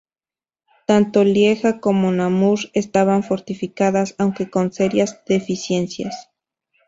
Tanto 0.87 1.23
Lieja 1.23 1.79
como 1.79 2.11
Namur 2.11 2.59
estaban 2.73 3.21
fortificadas, 3.21 4.15
aunque 4.17 4.49
con 4.49 4.73
serias 4.73 5.21
deficiencias. 5.27 6.31